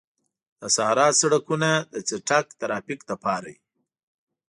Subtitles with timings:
[0.59, 3.57] د صحرا سړکونه د چټک ترافیک لپاره وي.